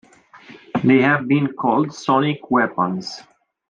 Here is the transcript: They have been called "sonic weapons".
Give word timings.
They 0.83 0.99
have 1.03 1.27
been 1.27 1.53
called 1.53 1.93
"sonic 1.93 2.49
weapons". 2.49 3.21